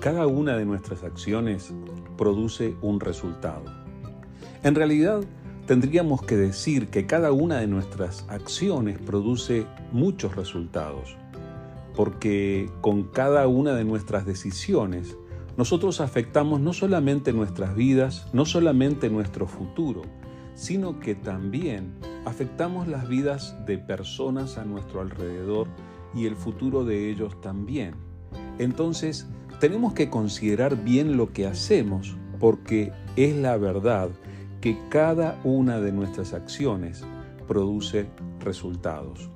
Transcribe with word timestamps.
Cada 0.00 0.26
una 0.26 0.56
de 0.56 0.64
nuestras 0.64 1.04
acciones 1.04 1.74
produce 2.16 2.74
un 2.80 3.00
resultado. 3.00 3.64
En 4.62 4.74
realidad, 4.74 5.20
tendríamos 5.66 6.22
que 6.22 6.38
decir 6.38 6.88
que 6.88 7.06
cada 7.06 7.32
una 7.32 7.58
de 7.58 7.66
nuestras 7.66 8.24
acciones 8.30 8.98
produce 8.98 9.66
muchos 9.92 10.36
resultados, 10.36 11.18
porque 11.94 12.70
con 12.80 13.02
cada 13.02 13.46
una 13.46 13.74
de 13.74 13.84
nuestras 13.84 14.24
decisiones 14.24 15.18
nosotros 15.58 16.00
afectamos 16.00 16.60
no 16.60 16.72
solamente 16.72 17.34
nuestras 17.34 17.74
vidas, 17.74 18.26
no 18.32 18.46
solamente 18.46 19.10
nuestro 19.10 19.46
futuro, 19.46 20.00
sino 20.54 20.98
que 20.98 21.14
también 21.14 21.92
afectamos 22.24 22.88
las 22.88 23.06
vidas 23.06 23.54
de 23.66 23.76
personas 23.76 24.56
a 24.56 24.64
nuestro 24.64 25.02
alrededor 25.02 25.68
y 26.14 26.24
el 26.24 26.36
futuro 26.36 26.86
de 26.86 27.10
ellos 27.10 27.38
también. 27.42 27.96
Entonces, 28.58 29.26
tenemos 29.60 29.92
que 29.92 30.08
considerar 30.08 30.82
bien 30.82 31.16
lo 31.16 31.32
que 31.32 31.46
hacemos 31.46 32.16
porque 32.40 32.92
es 33.16 33.36
la 33.36 33.58
verdad 33.58 34.08
que 34.62 34.76
cada 34.88 35.38
una 35.44 35.80
de 35.80 35.92
nuestras 35.92 36.32
acciones 36.32 37.04
produce 37.46 38.06
resultados. 38.40 39.28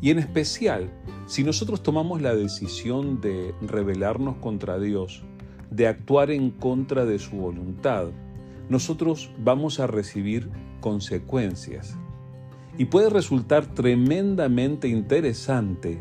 Y 0.00 0.10
en 0.10 0.18
especial, 0.18 0.90
si 1.26 1.44
nosotros 1.44 1.82
tomamos 1.82 2.20
la 2.20 2.34
decisión 2.34 3.20
de 3.20 3.54
rebelarnos 3.62 4.36
contra 4.36 4.78
Dios, 4.78 5.22
de 5.70 5.86
actuar 5.86 6.32
en 6.32 6.50
contra 6.50 7.04
de 7.04 7.18
su 7.20 7.36
voluntad, 7.36 8.08
nosotros 8.68 9.30
vamos 9.38 9.78
a 9.78 9.86
recibir 9.86 10.50
consecuencias. 10.80 11.96
Y 12.76 12.86
puede 12.86 13.10
resultar 13.10 13.66
tremendamente 13.66 14.88
interesante 14.88 15.98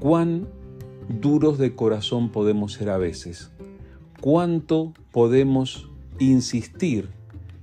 cuán 0.00 0.48
duros 1.08 1.58
de 1.58 1.74
corazón 1.74 2.30
podemos 2.30 2.72
ser 2.72 2.90
a 2.90 2.98
veces, 2.98 3.50
cuánto 4.20 4.92
podemos 5.12 5.88
insistir 6.18 7.08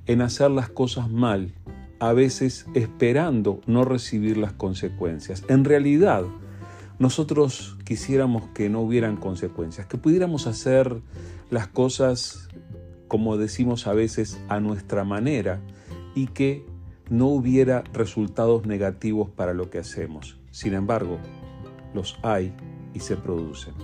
en 0.08 0.22
hacer 0.22 0.52
las 0.52 0.70
cosas 0.70 1.10
mal, 1.10 1.54
a 2.00 2.14
veces 2.14 2.66
esperando 2.73 3.62
no 3.68 3.86
recibir 3.86 4.38
las 4.38 4.54
consecuencias. 4.54 5.44
En 5.48 5.64
realidad, 5.64 6.23
nosotros 7.00 7.78
quisiéramos 7.84 8.48
que 8.50 8.70
no 8.70 8.82
hubieran 8.82 9.18
consecuencias, 9.18 9.88
que 9.88 9.98
pudiéramos 9.98 10.48
hacer 10.48 11.02
las 11.50 11.68
cosas, 11.68 12.50
como 13.08 13.38
decimos 13.38 13.88
a 13.88 13.94
veces, 13.94 14.40
a 14.50 14.60
nuestra 14.60 15.04
manera 15.04 15.62
y 16.16 16.28
que 16.28 16.66
no 17.10 17.28
hubiera 17.28 17.84
resultados 17.94 18.66
negativos 18.66 19.30
para 19.30 19.54
lo 19.54 19.70
que 19.70 19.80
hacemos. 19.80 20.38
Sin 20.52 20.73
embargo, 20.73 21.20
los 21.94 22.18
hay 22.23 22.54
y 22.96 23.02
se 23.02 23.18
producen. 23.18 23.76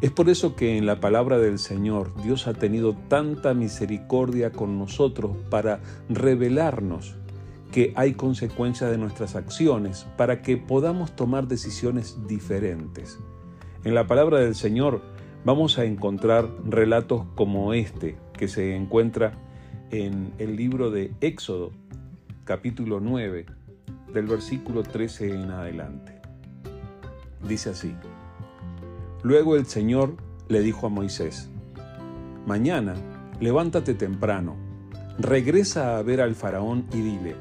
Es 0.00 0.10
por 0.10 0.28
eso 0.28 0.54
que 0.54 0.76
en 0.76 0.86
la 0.86 1.00
palabra 1.00 1.38
del 1.38 1.58
Señor 1.58 2.12
Dios 2.22 2.46
ha 2.46 2.54
tenido 2.54 2.94
tanta 3.08 3.54
misericordia 3.54 4.52
con 4.52 4.78
nosotros 4.78 5.36
para 5.50 5.80
revelarnos 6.08 7.16
que 7.72 7.92
hay 7.96 8.14
consecuencias 8.14 8.90
de 8.90 8.98
nuestras 8.98 9.34
acciones, 9.34 10.06
para 10.16 10.40
que 10.40 10.56
podamos 10.56 11.16
tomar 11.16 11.48
decisiones 11.48 12.16
diferentes. 12.26 13.18
En 13.84 13.94
la 13.94 14.06
palabra 14.06 14.38
del 14.38 14.54
Señor 14.54 15.02
vamos 15.44 15.78
a 15.78 15.84
encontrar 15.84 16.48
relatos 16.64 17.24
como 17.34 17.72
este 17.74 18.16
que 18.34 18.48
se 18.48 18.76
encuentra 18.76 19.32
en 19.90 20.32
el 20.38 20.56
libro 20.56 20.90
de 20.90 21.12
Éxodo, 21.20 21.72
capítulo 22.44 23.00
9, 23.00 23.46
del 24.12 24.26
versículo 24.26 24.82
13 24.82 25.34
en 25.34 25.50
adelante. 25.50 26.17
Dice 27.46 27.70
así, 27.70 27.94
Luego 29.22 29.56
el 29.56 29.66
Señor 29.66 30.14
le 30.48 30.60
dijo 30.60 30.86
a 30.86 30.90
Moisés, 30.90 31.50
Mañana, 32.46 32.94
levántate 33.40 33.94
temprano, 33.94 34.56
regresa 35.18 35.98
a 35.98 36.02
ver 36.02 36.20
al 36.20 36.34
faraón 36.34 36.86
y 36.92 37.00
dile, 37.00 37.36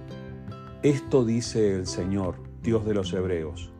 Esto 0.83 1.23
dice 1.23 1.75
el 1.75 1.87
Señor, 1.87 2.35
Dios 2.61 2.85
de 2.85 2.93
los 2.93 3.13
Hebreos, 3.13 3.71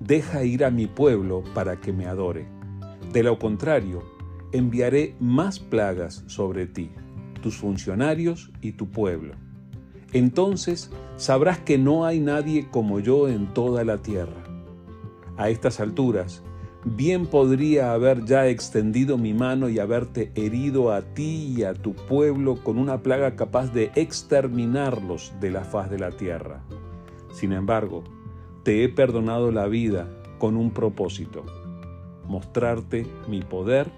deja 0.00 0.44
ir 0.44 0.64
a 0.64 0.70
mi 0.70 0.86
pueblo 0.86 1.42
para 1.54 1.80
que 1.80 1.92
me 1.92 2.06
adore. 2.06 2.46
De 3.12 3.22
lo 3.22 3.38
contrario, 3.38 4.02
enviaré 4.52 5.16
más 5.18 5.58
plagas 5.58 6.24
sobre 6.26 6.66
ti, 6.66 6.90
tus 7.42 7.56
funcionarios 7.56 8.52
y 8.60 8.72
tu 8.72 8.90
pueblo. 8.90 9.34
Entonces 10.12 10.90
sabrás 11.16 11.58
que 11.58 11.78
no 11.78 12.04
hay 12.04 12.20
nadie 12.20 12.68
como 12.70 13.00
yo 13.00 13.28
en 13.28 13.52
toda 13.54 13.84
la 13.84 14.02
tierra 14.02 14.49
a 15.40 15.48
estas 15.48 15.80
alturas, 15.80 16.42
bien 16.84 17.26
podría 17.26 17.94
haber 17.94 18.26
ya 18.26 18.46
extendido 18.48 19.16
mi 19.16 19.32
mano 19.32 19.70
y 19.70 19.78
haberte 19.78 20.30
herido 20.34 20.92
a 20.92 21.00
ti 21.00 21.54
y 21.56 21.64
a 21.64 21.72
tu 21.72 21.94
pueblo 21.94 22.56
con 22.62 22.76
una 22.76 23.02
plaga 23.02 23.36
capaz 23.36 23.72
de 23.72 23.90
exterminarlos 23.94 25.32
de 25.40 25.50
la 25.50 25.64
faz 25.64 25.88
de 25.90 25.98
la 25.98 26.10
tierra. 26.10 26.60
Sin 27.32 27.54
embargo, 27.54 28.04
te 28.64 28.84
he 28.84 28.90
perdonado 28.90 29.50
la 29.50 29.66
vida 29.66 30.10
con 30.38 30.58
un 30.58 30.72
propósito, 30.72 31.46
mostrarte 32.26 33.06
mi 33.26 33.40
poder 33.40 33.90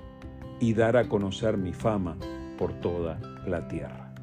y 0.60 0.74
dar 0.74 0.96
a 0.96 1.08
conocer 1.08 1.58
mi 1.58 1.72
fama 1.72 2.16
por 2.56 2.72
toda 2.74 3.18
la 3.48 3.66
tierra. 3.66 4.14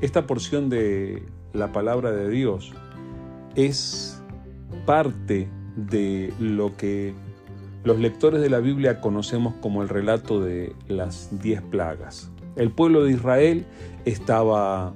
Esta 0.00 0.24
porción 0.28 0.68
de 0.68 1.24
la 1.52 1.72
palabra 1.72 2.12
de 2.12 2.30
Dios 2.30 2.72
es 3.56 4.22
parte 4.84 5.48
de 5.76 6.32
lo 6.38 6.76
que 6.76 7.14
los 7.84 7.98
lectores 7.98 8.40
de 8.40 8.50
la 8.50 8.58
Biblia 8.58 9.00
conocemos 9.00 9.54
como 9.60 9.82
el 9.82 9.88
relato 9.88 10.40
de 10.40 10.74
las 10.88 11.28
diez 11.40 11.62
plagas. 11.62 12.30
El 12.56 12.72
pueblo 12.72 13.04
de 13.04 13.12
Israel 13.12 13.66
estaba 14.04 14.94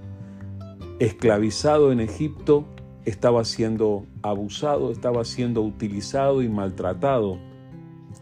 esclavizado 0.98 1.92
en 1.92 2.00
Egipto, 2.00 2.64
estaba 3.04 3.44
siendo 3.44 4.06
abusado, 4.22 4.90
estaba 4.90 5.24
siendo 5.24 5.62
utilizado 5.62 6.42
y 6.42 6.48
maltratado, 6.48 7.38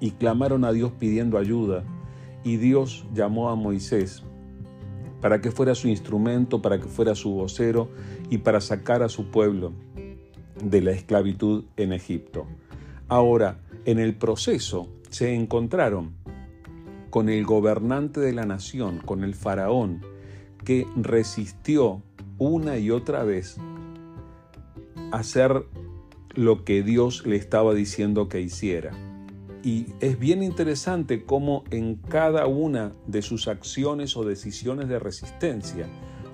y 0.00 0.12
clamaron 0.12 0.64
a 0.64 0.72
Dios 0.72 0.92
pidiendo 0.98 1.38
ayuda, 1.38 1.84
y 2.44 2.56
Dios 2.56 3.06
llamó 3.14 3.48
a 3.48 3.56
Moisés 3.56 4.22
para 5.20 5.40
que 5.40 5.50
fuera 5.50 5.74
su 5.74 5.88
instrumento, 5.88 6.62
para 6.62 6.78
que 6.78 6.86
fuera 6.86 7.14
su 7.14 7.32
vocero 7.32 7.88
y 8.30 8.38
para 8.38 8.60
sacar 8.60 9.02
a 9.02 9.08
su 9.08 9.30
pueblo 9.30 9.72
de 10.62 10.80
la 10.82 10.92
esclavitud 10.92 11.64
en 11.76 11.92
Egipto. 11.92 12.46
Ahora, 13.08 13.60
en 13.84 13.98
el 13.98 14.14
proceso 14.14 14.88
se 15.10 15.34
encontraron 15.34 16.12
con 17.10 17.28
el 17.28 17.44
gobernante 17.44 18.20
de 18.20 18.32
la 18.32 18.44
nación, 18.44 18.98
con 18.98 19.24
el 19.24 19.34
faraón, 19.34 20.02
que 20.64 20.86
resistió 20.96 22.02
una 22.36 22.78
y 22.78 22.90
otra 22.90 23.24
vez 23.24 23.56
hacer 25.10 25.64
lo 26.34 26.64
que 26.64 26.82
Dios 26.82 27.26
le 27.26 27.36
estaba 27.36 27.74
diciendo 27.74 28.28
que 28.28 28.40
hiciera. 28.40 28.92
Y 29.64 29.86
es 30.00 30.18
bien 30.18 30.42
interesante 30.42 31.24
cómo 31.24 31.64
en 31.70 31.96
cada 31.96 32.46
una 32.46 32.92
de 33.06 33.22
sus 33.22 33.48
acciones 33.48 34.16
o 34.16 34.24
decisiones 34.24 34.88
de 34.88 34.98
resistencia 34.98 35.86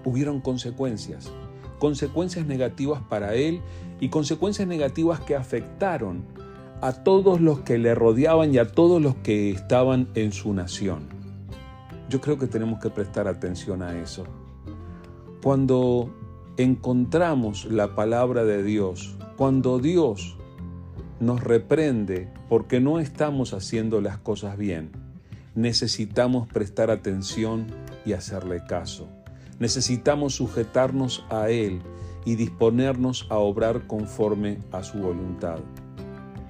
hubieron 0.04 0.41
consecuencias 0.41 1.32
consecuencias 1.78 2.46
negativas 2.46 3.02
para 3.08 3.34
él 3.34 3.60
y 4.00 4.08
consecuencias 4.08 4.66
negativas 4.68 5.20
que 5.20 5.36
afectaron 5.36 6.24
a 6.80 6.92
todos 6.92 7.40
los 7.40 7.60
que 7.60 7.78
le 7.78 7.94
rodeaban 7.94 8.52
y 8.52 8.58
a 8.58 8.70
todos 8.70 9.00
los 9.00 9.14
que 9.16 9.50
estaban 9.50 10.08
en 10.14 10.32
su 10.32 10.52
nación. 10.52 11.08
Yo 12.10 12.20
creo 12.20 12.38
que 12.38 12.46
tenemos 12.46 12.80
que 12.80 12.90
prestar 12.90 13.26
atención 13.26 13.82
a 13.82 13.98
eso. 13.98 14.24
Cuando 15.42 16.10
encontramos 16.56 17.64
la 17.64 17.94
palabra 17.94 18.44
de 18.44 18.62
Dios, 18.62 19.16
cuando 19.36 19.78
Dios 19.78 20.36
nos 21.20 21.42
reprende 21.42 22.28
porque 22.48 22.80
no 22.80 23.00
estamos 23.00 23.54
haciendo 23.54 24.00
las 24.00 24.18
cosas 24.18 24.59
bien, 24.59 24.91
necesitamos 25.54 26.48
prestar 26.48 26.91
atención 26.91 27.66
y 28.04 28.12
hacerle 28.12 28.62
caso. 28.66 29.09
Necesitamos 29.59 30.34
sujetarnos 30.34 31.24
a 31.30 31.48
Él 31.51 31.80
y 32.24 32.36
disponernos 32.36 33.27
a 33.30 33.39
obrar 33.39 33.86
conforme 33.86 34.59
a 34.72 34.83
su 34.83 34.98
voluntad. 34.98 35.60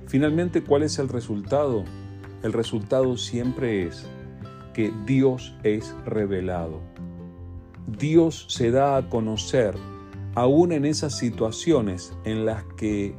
Finalmente, 0.07 0.63
¿cuál 0.63 0.83
es 0.83 0.99
el 0.99 1.09
resultado? 1.09 1.85
El 2.43 2.53
resultado 2.53 3.17
siempre 3.17 3.87
es 3.87 4.07
que 4.73 4.93
Dios 5.07 5.55
es 5.63 5.95
revelado. 6.05 6.81
Dios 7.87 8.47
se 8.49 8.71
da 8.71 8.97
a 8.97 9.09
conocer 9.09 9.75
aún 10.35 10.73
en 10.73 10.85
esas 10.85 11.17
situaciones 11.17 12.13
en 12.25 12.45
las 12.45 12.65
que 12.77 13.15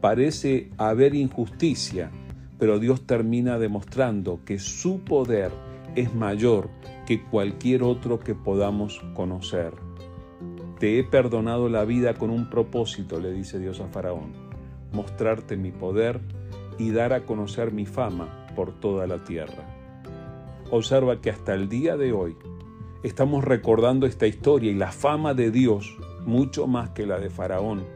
parece 0.00 0.70
haber 0.76 1.14
injusticia, 1.14 2.10
pero 2.58 2.78
Dios 2.78 3.06
termina 3.06 3.58
demostrando 3.58 4.40
que 4.44 4.58
su 4.58 5.00
poder 5.00 5.52
es 5.94 6.14
mayor 6.14 6.68
que 7.08 7.22
cualquier 7.22 7.84
otro 7.84 8.20
que 8.20 8.34
podamos 8.34 9.00
conocer. 9.14 9.72
Te 10.78 10.98
he 10.98 11.04
perdonado 11.04 11.70
la 11.70 11.86
vida 11.86 12.12
con 12.12 12.28
un 12.28 12.50
propósito, 12.50 13.18
le 13.18 13.32
dice 13.32 13.58
Dios 13.58 13.80
a 13.80 13.88
Faraón, 13.88 14.34
mostrarte 14.92 15.56
mi 15.56 15.72
poder 15.72 16.20
y 16.76 16.90
dar 16.90 17.14
a 17.14 17.24
conocer 17.24 17.72
mi 17.72 17.86
fama 17.86 18.46
por 18.54 18.78
toda 18.78 19.06
la 19.06 19.24
tierra. 19.24 19.64
Observa 20.70 21.22
que 21.22 21.30
hasta 21.30 21.54
el 21.54 21.70
día 21.70 21.96
de 21.96 22.12
hoy 22.12 22.36
estamos 23.02 23.42
recordando 23.42 24.04
esta 24.04 24.26
historia 24.26 24.70
y 24.70 24.74
la 24.74 24.92
fama 24.92 25.32
de 25.32 25.50
Dios, 25.50 25.96
mucho 26.26 26.66
más 26.66 26.90
que 26.90 27.06
la 27.06 27.18
de 27.18 27.30
Faraón, 27.30 27.86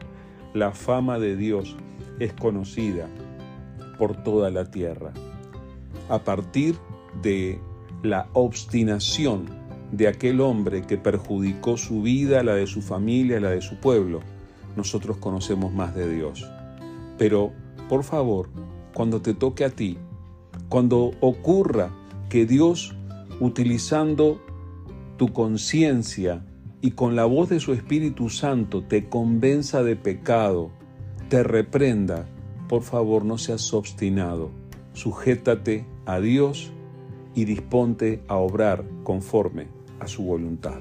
la 0.55 0.71
fama 0.71 1.19
de 1.19 1.35
Dios 1.35 1.77
es 2.17 2.33
conocida 2.33 3.07
por 3.99 4.23
toda 4.23 4.49
la 4.49 4.71
tierra. 4.71 5.13
A 6.09 6.17
partir 6.17 6.77
de 7.21 7.61
la 8.03 8.27
obstinación 8.33 9.45
de 9.91 10.07
aquel 10.07 10.41
hombre 10.41 10.81
que 10.81 10.97
perjudicó 10.97 11.77
su 11.77 12.01
vida, 12.01 12.43
la 12.43 12.55
de 12.55 12.67
su 12.67 12.81
familia, 12.81 13.39
la 13.39 13.51
de 13.51 13.61
su 13.61 13.77
pueblo, 13.77 14.19
nosotros 14.75 15.17
conocemos 15.17 15.71
más 15.73 15.95
de 15.95 16.13
Dios. 16.13 16.47
Pero, 17.17 17.53
por 17.89 18.03
favor, 18.03 18.49
cuando 18.93 19.21
te 19.21 19.33
toque 19.33 19.63
a 19.63 19.69
ti, 19.69 19.97
cuando 20.67 21.11
ocurra 21.21 21.91
que 22.29 22.45
Dios, 22.45 22.95
utilizando 23.39 24.41
tu 25.17 25.31
conciencia 25.31 26.43
y 26.81 26.91
con 26.91 27.15
la 27.15 27.25
voz 27.25 27.49
de 27.49 27.59
su 27.59 27.71
Espíritu 27.73 28.29
Santo, 28.29 28.83
te 28.83 29.07
convenza 29.07 29.83
de 29.83 29.95
pecado, 29.95 30.71
te 31.29 31.43
reprenda, 31.43 32.27
por 32.67 32.81
favor 32.81 33.23
no 33.23 33.37
seas 33.37 33.73
obstinado, 33.73 34.49
sujétate 34.93 35.85
a 36.05 36.19
Dios 36.19 36.73
y 37.35 37.45
disponte 37.45 38.21
a 38.27 38.35
obrar 38.35 38.83
conforme 39.03 39.67
a 39.99 40.07
su 40.07 40.23
voluntad. 40.23 40.79